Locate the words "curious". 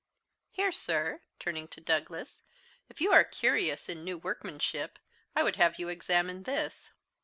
3.23-3.87